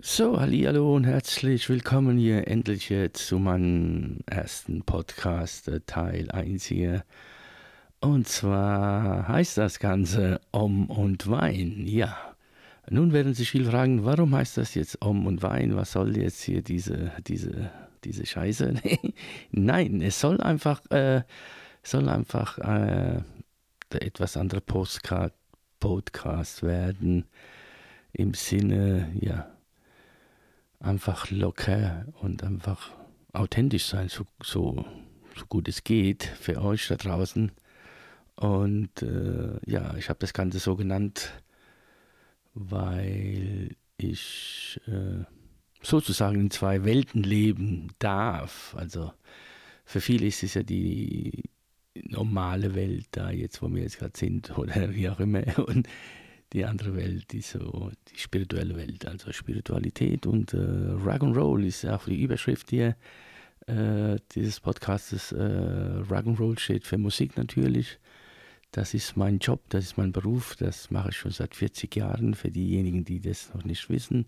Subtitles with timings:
[0.00, 7.02] So, hallo und herzlich willkommen hier endlich zu meinem ersten Podcast, äh, Teil 1 hier.
[8.00, 11.84] Und zwar heißt das Ganze Om und Wein.
[11.88, 12.16] Ja,
[12.88, 15.74] nun werden sich viele fragen, warum heißt das jetzt Om und Wein?
[15.74, 17.72] Was soll jetzt hier diese, diese,
[18.04, 18.74] diese Scheiße?
[19.50, 21.24] Nein, es soll einfach, äh,
[21.82, 23.20] soll einfach äh,
[23.90, 25.34] der etwas andere Postcard,
[25.80, 27.24] Podcast werden.
[28.12, 29.57] Im Sinne, ja,
[30.80, 32.90] einfach locker und einfach
[33.32, 34.84] authentisch sein, so, so,
[35.36, 37.52] so gut es geht für euch da draußen.
[38.36, 41.32] Und äh, ja, ich habe das Ganze so genannt,
[42.54, 45.24] weil ich äh,
[45.82, 48.74] sozusagen in zwei Welten leben darf.
[48.76, 49.12] Also
[49.84, 51.44] für viele ist es ja die
[52.04, 55.42] normale Welt da jetzt, wo wir jetzt gerade sind oder wie auch immer.
[55.66, 55.88] Und
[56.52, 62.04] die andere Welt, die so die spirituelle Welt, also Spiritualität und äh, Rock'n'Roll ist auch
[62.04, 62.96] die Überschrift hier
[63.66, 65.32] äh, dieses Podcastes.
[65.32, 65.36] Äh,
[66.08, 67.98] Rock'n'Roll steht für Musik natürlich.
[68.72, 72.34] Das ist mein Job, das ist mein Beruf, das mache ich schon seit 40 Jahren.
[72.34, 74.26] Für diejenigen, die das noch nicht wissen,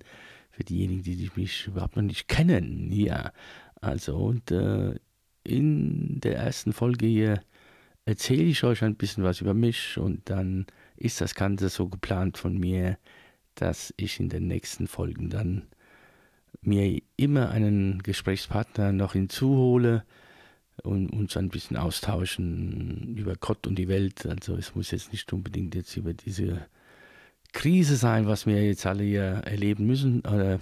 [0.51, 3.33] für diejenigen, die mich überhaupt noch nicht kennen, ja.
[3.81, 4.95] Also und äh,
[5.45, 7.41] in der ersten Folge hier
[8.05, 10.67] erzähle ich euch ein bisschen was über mich und dann
[11.01, 12.99] ist das Ganze so geplant von mir,
[13.57, 15.67] dass ich in den nächsten Folgen dann
[16.63, 20.05] mir immer einen Gesprächspartner noch hinzuhole
[20.83, 24.27] und uns ein bisschen austauschen über Gott und die Welt.
[24.27, 26.67] Also es muss jetzt nicht unbedingt jetzt über diese
[27.53, 30.61] Krise sein, was wir jetzt alle hier erleben müssen oder,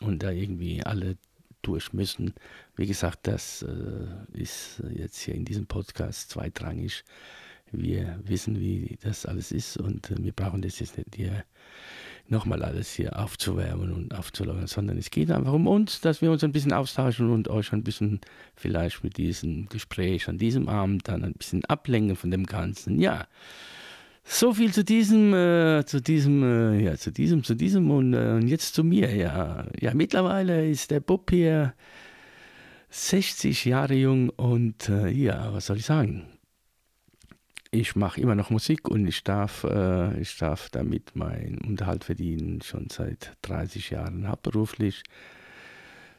[0.00, 1.16] und da irgendwie alle
[1.62, 2.34] durch müssen.
[2.76, 7.04] Wie gesagt, das äh, ist jetzt hier in diesem Podcast zweitrangig.
[7.72, 11.44] Wir wissen, wie das alles ist und äh, wir brauchen das jetzt nicht hier
[12.28, 16.44] nochmal alles hier aufzuwärmen und aufzulockern, sondern es geht einfach um uns, dass wir uns
[16.44, 18.20] ein bisschen austauschen und euch ein bisschen
[18.54, 23.00] vielleicht mit diesem Gespräch an diesem Abend dann ein bisschen ablenken von dem Ganzen.
[23.00, 23.26] Ja,
[24.24, 28.38] so viel zu diesem, äh, zu diesem, äh, ja, zu diesem, zu diesem und, äh,
[28.40, 29.14] jetzt zu mir.
[29.14, 31.72] Ja, ja, mittlerweile ist der Bub hier
[32.90, 36.26] 60 Jahre jung und äh, ja, was soll ich sagen?
[37.70, 42.62] Ich mache immer noch Musik und ich darf, äh, ich darf damit meinen Unterhalt verdienen,
[42.62, 45.02] schon seit 30 Jahren hauptberuflich.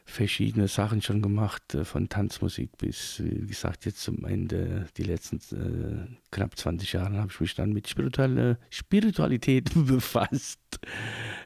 [0.05, 5.37] Verschiedene Sachen schon gemacht, äh, von Tanzmusik bis, wie gesagt, jetzt zum Ende, die letzten
[5.55, 10.59] äh, knapp 20 Jahre habe ich mich dann mit spirituelle, Spiritualität befasst.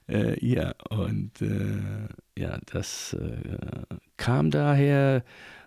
[0.07, 3.37] Äh, ja, und äh, ja, das äh,
[4.17, 5.23] kam daher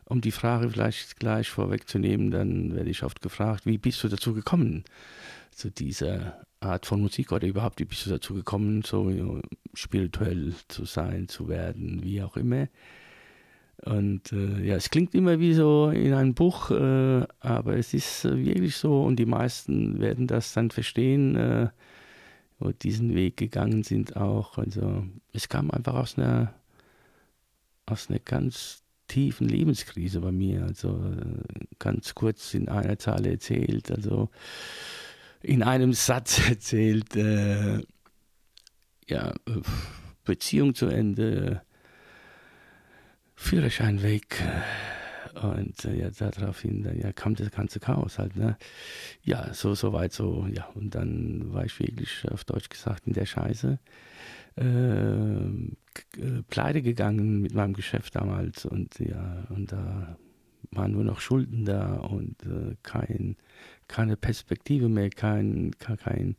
[0.09, 4.34] um die Frage vielleicht gleich vorwegzunehmen, dann werde ich oft gefragt, wie bist du dazu
[4.34, 4.84] gekommen,
[5.50, 9.41] zu dieser Art von Musik oder überhaupt, wie bist du dazu gekommen, so
[9.75, 12.69] spirituell zu sein, zu werden, wie auch immer.
[13.84, 18.25] Und äh, ja, es klingt immer wie so in einem Buch, äh, aber es ist
[18.25, 21.69] äh, wirklich so und die meisten werden das dann verstehen, äh,
[22.59, 24.56] wo diesen Weg gegangen sind auch.
[24.56, 26.55] Also es kam einfach aus einer,
[27.84, 30.65] aus einer ganz tiefen Lebenskrise bei mir.
[30.65, 34.31] Also äh, ganz kurz in einer Zahl erzählt, also
[35.43, 37.81] in einem Satz erzählt, äh,
[39.09, 39.33] ja,
[40.25, 41.62] Beziehung zu Ende,
[43.37, 44.43] Führerschein weg.
[45.34, 48.37] Und äh, ja, daraufhin dann, ja, kam das ganze Chaos halt.
[48.37, 48.56] Ne?
[49.22, 50.66] Ja, so, so weit, so, ja.
[50.75, 53.78] Und dann war ich wirklich, auf Deutsch gesagt, in der Scheiße.
[54.56, 55.77] Äh,
[56.16, 60.16] äh, pleite gegangen mit meinem Geschäft damals und ja, und da
[60.71, 63.37] waren nur noch Schulden da und äh, kein,
[63.89, 66.37] keine Perspektive mehr, kein, kein,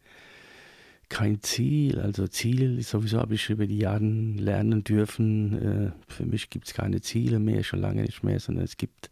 [1.10, 2.00] kein Ziel.
[2.00, 5.62] Also Ziel, sowieso habe ich über die Jahre lernen dürfen.
[5.62, 9.10] Äh, für mich gibt es keine Ziele mehr, schon lange nicht mehr, sondern es gibt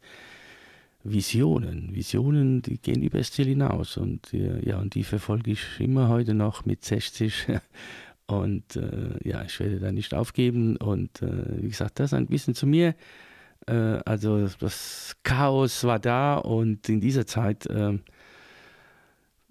[1.03, 1.93] Visionen.
[1.93, 3.97] Visionen, die gehen über das Ziel hinaus.
[3.97, 7.47] Und äh, ja, und die verfolge ich immer heute noch mit 60
[8.27, 10.77] Und äh, ja, ich werde da nicht aufgeben.
[10.77, 12.95] Und äh, wie gesagt, das ein bisschen zu mir.
[13.67, 18.01] Äh, also das Chaos war da und in dieser Zeit ähm,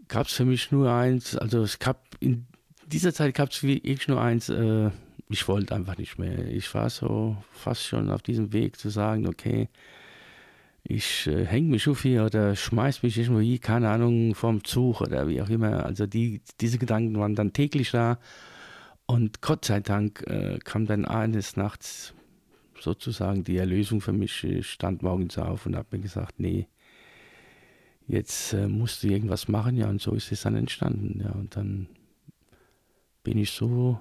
[0.08, 1.36] gab es für mich nur eins.
[1.36, 2.46] Also es gab in
[2.86, 4.48] dieser Zeit gab es wirklich nur eins.
[4.48, 4.90] Äh,
[5.28, 6.46] ich wollte einfach nicht mehr.
[6.48, 9.68] Ich war so fast schon auf diesem Weg zu sagen, okay,
[10.84, 15.00] ich äh, hänge mich auf hier oder schmeiß mich irgendwo hier, keine Ahnung, vom Zug
[15.00, 15.84] oder wie auch immer.
[15.86, 18.18] Also die, diese Gedanken waren dann täglich da.
[19.06, 22.14] Und Gott sei Dank äh, kam dann eines Nachts
[22.80, 24.44] sozusagen die Erlösung für mich.
[24.44, 26.68] Ich stand morgens auf und habe mir gesagt, nee,
[28.06, 29.76] jetzt äh, musst du irgendwas machen.
[29.76, 31.20] Ja, und so ist es dann entstanden.
[31.22, 31.88] Ja, und dann
[33.22, 33.98] bin ich so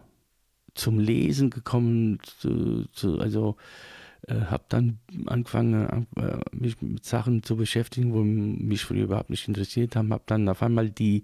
[0.76, 3.58] zum Lesen gekommen, zu, zu, also
[4.28, 9.48] äh, habe dann angefangen, äh, mich mit Sachen zu beschäftigen, wo mich früher überhaupt nicht
[9.48, 10.14] interessiert haben.
[10.14, 11.24] Habe dann auf einmal die,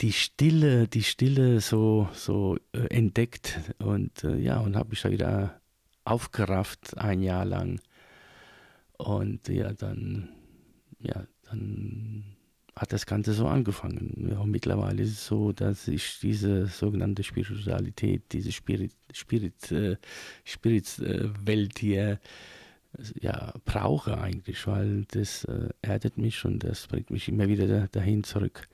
[0.00, 5.10] die Stille, die Stille so, so äh, entdeckt und äh, ja, und habe mich da
[5.10, 5.60] wieder
[6.04, 7.80] aufgerafft ein Jahr lang.
[8.96, 10.28] Und ja, dann,
[10.98, 12.36] ja, dann
[12.76, 14.28] hat das Ganze so angefangen.
[14.30, 19.96] Ja, mittlerweile ist es so, dass ich diese sogenannte Spiritualität, diese Spirit, Spirit, äh,
[20.44, 22.18] Spirit äh, hier
[23.20, 27.86] ja, brauche eigentlich, weil das äh, erdet mich und das bringt mich immer wieder da,
[27.88, 28.68] dahin zurück.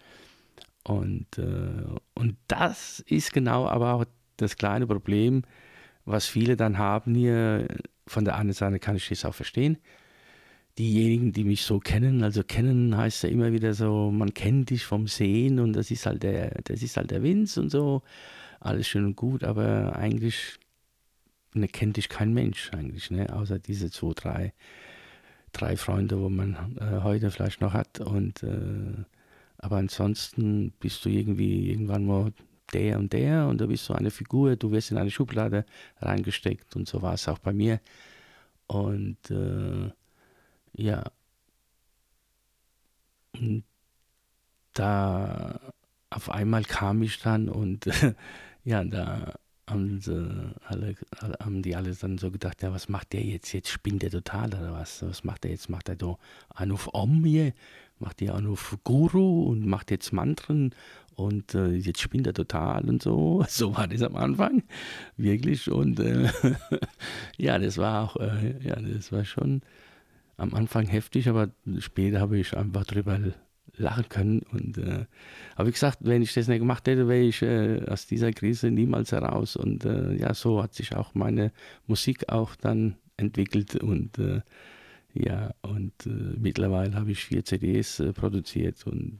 [0.85, 1.85] Und, äh,
[2.15, 4.05] und das ist genau aber auch
[4.37, 5.43] das kleine Problem,
[6.05, 7.69] was viele dann haben hier.
[8.07, 9.79] Von der anderen Seite kann ich das auch verstehen
[10.81, 14.85] diejenigen, die mich so kennen, also kennen heißt ja immer wieder so, man kennt dich
[14.85, 18.03] vom Sehen und das ist halt der, das ist halt der Vince und so,
[18.61, 20.59] alles schön und gut, aber eigentlich
[21.55, 24.53] ne, kennt dich kein Mensch eigentlich, ne, außer diese zwei, drei,
[25.53, 29.05] drei Freunde, wo man äh, heute vielleicht noch hat und äh,
[29.63, 32.33] aber ansonsten bist du irgendwie irgendwann mal
[32.73, 35.65] der und der und du bist so eine Figur, du wirst in eine Schublade
[36.01, 37.81] reingesteckt und so war es auch bei mir
[38.67, 39.91] und äh,
[40.75, 41.05] ja.
[43.33, 43.65] Und
[44.75, 45.61] da
[46.11, 47.87] auf einmal kam ich dann und
[48.65, 49.35] ja, da
[49.71, 50.95] haben, sie alle,
[51.43, 53.53] haben die alle dann so gedacht, ja, was macht der jetzt?
[53.53, 55.03] Jetzt spinnt der total oder was?
[55.03, 55.71] Was macht der jetzt?
[55.71, 56.17] Macht er da
[56.55, 57.53] einen auf Om hier?
[57.99, 60.75] Macht der auf Guru und macht jetzt Mantren
[61.15, 63.45] und äh, jetzt spinnt er total und so.
[63.49, 64.63] So war das am Anfang,
[65.17, 65.71] wirklich.
[65.71, 66.31] Und äh,
[67.37, 69.63] ja, das war auch, äh, ja, das war schon
[70.37, 73.19] am Anfang heftig, aber später habe ich einfach drüber
[73.81, 74.43] lachen können.
[74.53, 75.07] Und äh,
[75.57, 78.71] habe ich gesagt, wenn ich das nicht gemacht hätte, wäre ich äh, aus dieser Krise
[78.71, 79.57] niemals heraus.
[79.57, 81.53] Und äh, ja, so hat sich auch meine
[81.87, 84.41] Musik auch dann entwickelt und äh,
[85.13, 89.19] ja, und äh, mittlerweile habe ich vier CDs äh, produziert und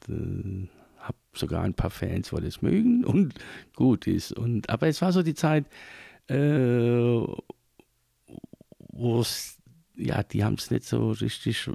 [0.99, 3.35] habe sogar ein paar Fans, die das mögen und
[3.75, 4.33] gut ist.
[4.33, 5.67] Und aber es war so die Zeit,
[6.29, 7.35] wo
[9.21, 9.59] es
[9.97, 11.69] ja, die haben es nicht so richtig,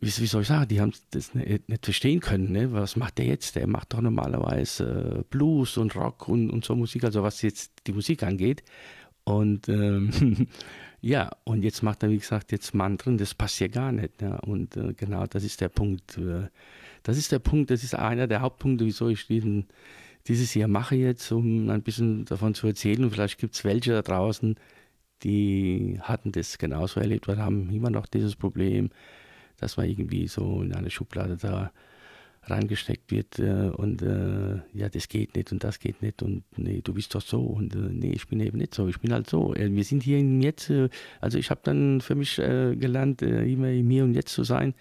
[0.00, 2.52] wie, wie, soll ich sagen, die haben das nicht, nicht, verstehen können.
[2.52, 2.72] Ne?
[2.72, 3.56] Was macht der jetzt?
[3.56, 7.72] Der macht doch normalerweise äh, Blues und Rock und, und so Musik, also was jetzt
[7.86, 8.62] die Musik angeht.
[9.24, 10.48] Und ähm,
[11.00, 14.20] ja, und jetzt macht er, wie gesagt, jetzt Mantren, das passt ja gar nicht.
[14.20, 14.38] Ne?
[14.42, 16.18] Und äh, genau, das ist der Punkt.
[16.18, 16.48] Äh,
[17.02, 19.66] das ist der Punkt, das ist einer der Hauptpunkte, wieso ich diesen,
[20.26, 23.02] dieses hier mache jetzt, um ein bisschen davon zu erzählen.
[23.04, 24.56] Und vielleicht gibt es welche da draußen,
[25.22, 28.90] die hatten das genauso erlebt oder haben immer noch dieses Problem,
[29.58, 31.72] dass man irgendwie so in eine Schublade da
[32.48, 36.80] reingesteckt wird äh, und äh, ja, das geht nicht und das geht nicht und nee,
[36.82, 39.28] du bist doch so und äh, nee, ich bin eben nicht so, ich bin halt
[39.28, 39.54] so.
[39.54, 40.88] Äh, wir sind hier im Jetzt, äh,
[41.20, 44.74] also ich habe dann für mich äh, gelernt, immer im Hier und Jetzt zu sein,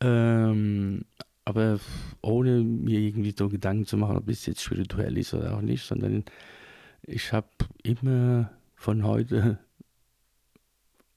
[0.00, 1.04] ähm,
[1.44, 1.78] aber
[2.22, 5.84] ohne mir irgendwie so Gedanken zu machen, ob es jetzt spirituell ist oder auch nicht,
[5.84, 6.24] sondern
[7.02, 7.48] ich habe
[7.82, 9.58] immer von heute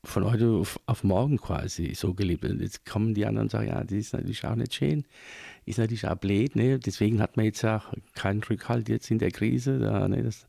[0.03, 2.43] von heute auf, auf, morgen quasi so gelebt.
[2.45, 5.05] Und jetzt kommen die anderen und sagen, ja, das ist natürlich auch nicht schön,
[5.65, 6.79] ist natürlich auch blöd, ne?
[6.79, 10.23] deswegen hat man jetzt auch keinen Rückhalt jetzt in der Krise, da, ne?
[10.23, 10.47] das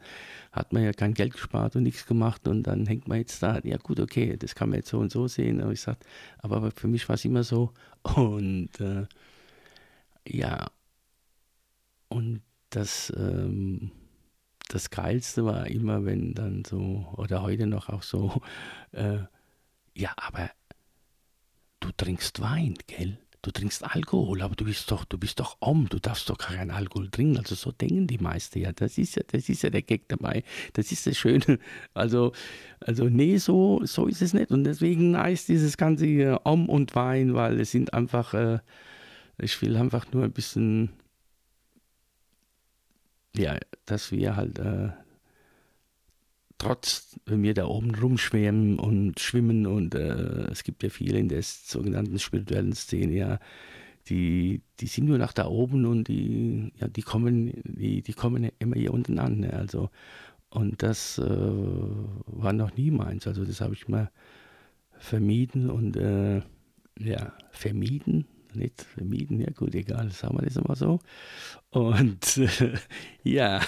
[0.52, 3.60] hat man ja kein Geld gespart und nichts gemacht und dann hängt man jetzt da,
[3.62, 5.98] ja gut, okay, das kann man jetzt so und so sehen, aber ich sage,
[6.38, 7.72] aber für mich war es immer so
[8.16, 9.06] und äh,
[10.26, 10.70] ja,
[12.08, 12.40] und
[12.70, 13.90] das ähm,
[14.68, 18.40] das Geilste war immer, wenn dann so, oder heute noch auch so,
[18.92, 19.18] äh,
[19.94, 20.50] ja, aber
[21.80, 23.18] du trinkst Wein, gell?
[23.44, 26.70] Du trinkst Alkohol, aber du bist doch, du bist doch om, du darfst doch keinen
[26.70, 27.38] Alkohol trinken.
[27.38, 28.70] Also so denken die meisten ja.
[28.70, 30.44] Das ist ja, das ist ja der Gag dabei.
[30.74, 31.58] Das ist das Schöne.
[31.94, 32.32] Also,
[32.78, 34.52] also nee, so, so ist es nicht.
[34.52, 38.60] Und deswegen heißt dieses ganze hier Om und Wein, weil es sind einfach, äh,
[39.38, 40.90] ich will einfach nur ein bisschen
[43.36, 44.90] ja, dass wir halt äh,
[46.62, 51.28] trotz, wenn wir da oben rumschwimmen und schwimmen und äh, es gibt ja viele in
[51.28, 53.38] der sogenannten spirituellen Szene, ja,
[54.08, 58.50] die, die sind nur nach da oben und die, ja, die kommen, die, die kommen
[58.58, 59.40] immer hier unten an.
[59.40, 59.52] Ne?
[59.52, 59.90] Also,
[60.50, 63.26] und das äh, war noch nie meins.
[63.26, 64.10] Also das habe ich immer
[64.98, 66.42] vermieden und äh,
[66.98, 71.00] ja, vermieden, nicht vermieden, ja gut, egal, sagen wir das immer so.
[71.70, 72.74] Und äh,
[73.22, 73.60] ja,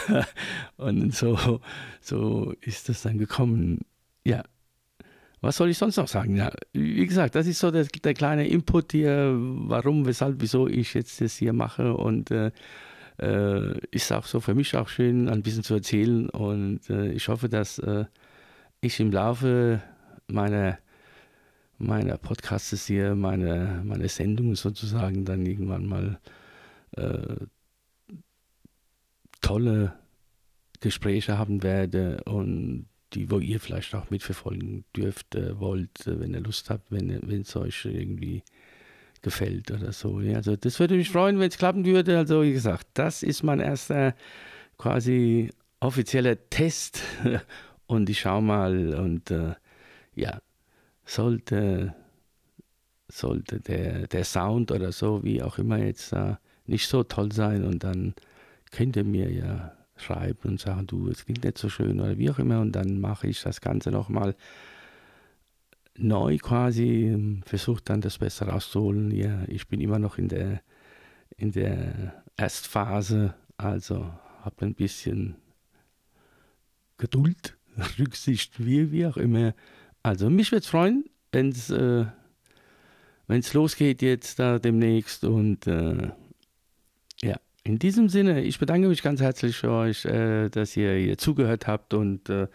[0.76, 1.60] und so,
[2.00, 3.80] so ist das dann gekommen.
[4.24, 4.42] Ja,
[5.40, 6.36] was soll ich sonst noch sagen?
[6.36, 10.94] Ja, wie gesagt, das ist so der, der kleine Input hier, warum, weshalb, wieso ich
[10.94, 12.50] jetzt das hier mache und äh,
[13.20, 17.28] äh, ist auch so für mich auch schön, ein bisschen zu erzählen und äh, ich
[17.28, 18.06] hoffe, dass äh,
[18.80, 19.82] ich im Laufe
[20.26, 20.78] meiner
[21.86, 26.20] meiner Podcasts hier, meine, meine Sendungen sozusagen dann irgendwann mal
[26.96, 27.36] äh,
[29.40, 29.94] tolle
[30.80, 36.34] Gespräche haben werde und die, wo ihr vielleicht auch mitverfolgen dürft, äh, wollt, äh, wenn
[36.34, 38.42] ihr Lust habt, wenn es euch irgendwie
[39.22, 40.20] gefällt oder so.
[40.20, 42.18] Ja, also das würde mich freuen, wenn es klappen würde.
[42.18, 44.14] Also wie gesagt, das ist mein erster
[44.78, 45.50] quasi
[45.80, 47.02] offizieller Test
[47.86, 49.54] und ich schaue mal und äh,
[50.14, 50.40] ja,
[51.04, 51.94] sollte,
[53.08, 56.14] sollte der, der Sound oder so, wie auch immer jetzt
[56.66, 58.14] nicht so toll sein und dann
[58.70, 62.30] könnt ihr mir ja schreiben und sagen, du, es klingt nicht so schön oder wie
[62.30, 64.34] auch immer und dann mache ich das Ganze nochmal
[65.96, 69.10] neu quasi, versuche dann das besser rauszuholen.
[69.12, 70.60] Ja, ich bin immer noch in der,
[71.36, 75.36] in der Erstphase, also habe ein bisschen
[76.98, 77.56] Geduld,
[77.98, 79.54] Rücksicht, wie, wie auch immer.
[80.04, 82.04] Also mich würde es freuen, wenn es äh,
[83.54, 86.10] losgeht jetzt da demnächst und äh,
[87.22, 91.16] ja, in diesem Sinne, ich bedanke mich ganz herzlich für euch, äh, dass ihr hier
[91.16, 92.48] zugehört habt und äh,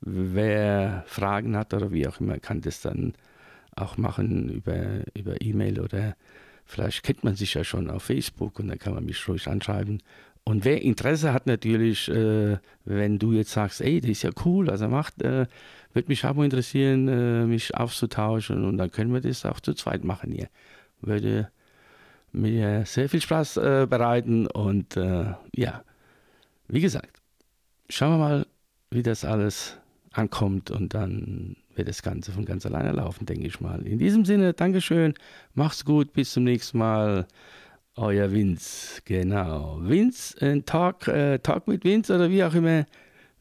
[0.00, 3.14] wer Fragen hat oder wie auch immer, kann das dann
[3.74, 6.14] auch machen über, über E-Mail oder
[6.64, 10.00] vielleicht kennt man sich ja schon auf Facebook und dann kann man mich ruhig anschreiben.
[10.44, 14.66] Und wer Interesse hat natürlich, äh, wenn du jetzt sagst, ey, das ist ja cool,
[14.66, 15.46] was er macht, äh,
[15.94, 19.74] würde mich auch mal interessieren, äh, mich auszutauschen und dann können wir das auch zu
[19.74, 20.48] zweit machen hier.
[21.00, 21.50] Würde
[22.32, 25.82] mir sehr viel Spaß äh, bereiten und äh, ja,
[26.68, 27.20] wie gesagt,
[27.88, 28.46] schauen wir mal,
[28.90, 29.76] wie das alles
[30.12, 33.86] ankommt und dann wird das Ganze von ganz alleine laufen, denke ich mal.
[33.86, 35.14] In diesem Sinne, Dankeschön,
[35.54, 37.26] macht's gut, bis zum nächsten Mal.
[37.94, 39.78] Euer Vince, genau.
[39.82, 42.86] Vince, äh, Talk, äh, Talk mit Vince oder wie auch immer.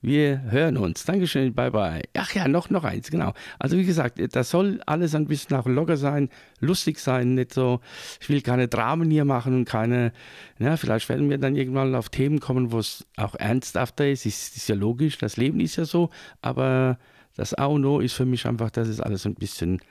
[0.03, 1.05] Wir hören uns.
[1.05, 2.01] Dankeschön, bye bye.
[2.15, 3.33] Ach ja, noch, noch eins, genau.
[3.59, 6.29] Also wie gesagt, das soll alles ein bisschen auch locker sein,
[6.59, 7.81] lustig sein, nicht so,
[8.19, 10.11] ich will keine Dramen hier machen und keine,
[10.57, 14.25] ja, vielleicht werden wir dann irgendwann auf Themen kommen, wo es auch ernsthafter ist.
[14.25, 14.57] ist.
[14.57, 16.09] Ist ja logisch, das Leben ist ja so,
[16.41, 16.97] aber
[17.35, 19.81] das A und O ist für mich einfach, dass es alles ein bisschen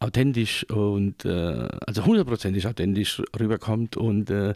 [0.00, 4.54] authentisch und äh, also hundertprozentig authentisch rüberkommt und äh,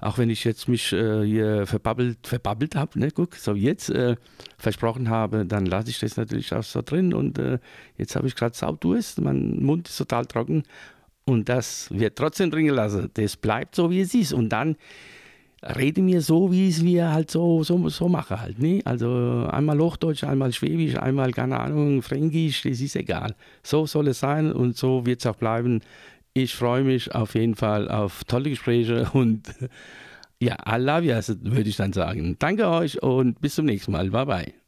[0.00, 4.16] auch wenn ich jetzt mich äh, hier verbabbelt, verbabbelt habe, ne, guck, so jetzt äh,
[4.58, 7.58] versprochen habe, dann lasse ich das natürlich auch so drin und äh,
[7.96, 10.64] jetzt habe ich gerade Saudurst, mein Mund ist total trocken
[11.24, 14.76] und das wird trotzdem drin gelassen, das bleibt so wie es ist und dann
[15.62, 18.58] rede mir so, wie es mir halt so, so, so mache halt.
[18.58, 18.80] Ne?
[18.84, 23.34] Also einmal Hochdeutsch, einmal Schwäbisch, einmal, keine Ahnung, Fränkisch, das ist egal.
[23.62, 25.80] So soll es sein und so wird es auch bleiben.
[26.34, 29.42] Ich freue mich auf jeden Fall auf tolle Gespräche und
[30.40, 32.36] ja, I love you, würde ich dann sagen.
[32.38, 34.10] Danke euch und bis zum nächsten Mal.
[34.10, 34.61] Bye bye.